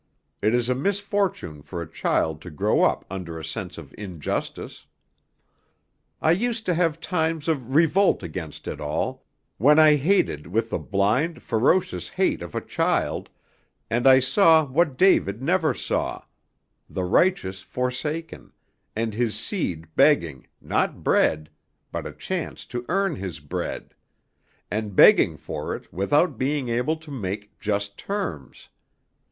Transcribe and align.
It 0.41 0.55
is 0.55 0.67
a 0.67 0.73
misfortune 0.73 1.61
for 1.61 1.79
a 1.79 1.87
child 1.87 2.41
to 2.41 2.49
grow 2.49 2.81
up 2.81 3.05
under 3.07 3.37
a 3.37 3.45
sense 3.45 3.77
of 3.77 3.93
injustice. 3.95 4.87
I 6.19 6.31
used 6.31 6.65
to 6.65 6.73
have 6.73 6.99
times 6.99 7.47
of 7.47 7.75
revolt 7.75 8.23
against 8.23 8.67
it 8.67 8.81
all, 8.81 9.23
when 9.59 9.77
I 9.77 9.97
hated 9.97 10.47
with 10.47 10.71
the 10.71 10.79
blind, 10.79 11.43
ferocious 11.43 12.09
hate 12.09 12.41
of 12.41 12.55
a 12.55 12.61
child, 12.65 13.29
and 13.91 14.07
I 14.07 14.17
saw 14.17 14.65
what 14.65 14.97
David 14.97 15.39
never 15.39 15.71
saw, 15.71 16.23
the 16.89 17.03
righteous 17.03 17.61
forsaken, 17.61 18.53
and 18.95 19.13
his 19.13 19.37
seed 19.37 19.85
begging, 19.95 20.47
not 20.59 21.03
bread, 21.03 21.47
but 21.91 22.07
a 22.07 22.11
chance 22.11 22.65
to 22.65 22.87
earn 22.89 23.17
his 23.17 23.39
bread, 23.39 23.93
and 24.71 24.95
begging 24.95 25.37
for 25.37 25.75
it 25.75 25.93
without 25.93 26.39
being 26.39 26.69
able 26.69 26.95
to 26.97 27.11
make 27.11 27.59
just 27.59 27.99
terms. 27.99 28.67